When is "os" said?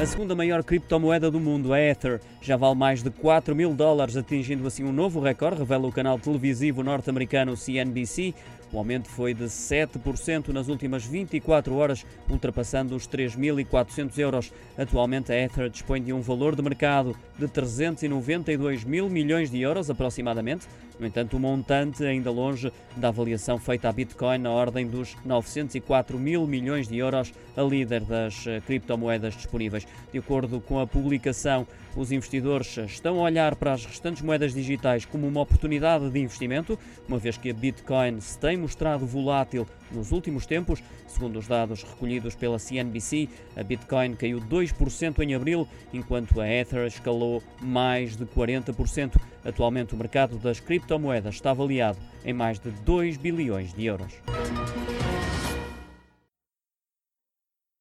12.94-13.08, 31.96-32.10, 41.38-41.46